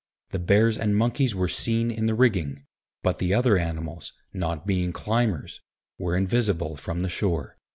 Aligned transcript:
The 0.31 0.39
bears 0.39 0.79
and 0.79 0.95
monkeys 0.95 1.35
were 1.35 1.47
seen 1.47 1.91
in 1.91 2.07
the 2.07 2.15
rigging, 2.15 2.65
but 3.03 3.19
the 3.19 3.35
other 3.35 3.55
animals, 3.59 4.13
not 4.33 4.65
being 4.65 4.91
climbers, 4.91 5.61
were 5.99 6.15
invisible 6.17 6.75
from 6.75 7.01
the 7.01 7.07
shore. 7.09 7.53